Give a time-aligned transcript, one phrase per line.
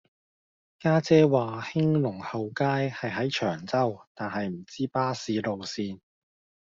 [0.79, 5.99] 家姐話興隆後街係喺長洲但係唔知巴士路線